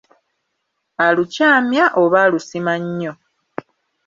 Alukyamya 1.05 1.85
oba 2.01 2.17
alusima 2.25 2.73
nnyo? 2.83 3.13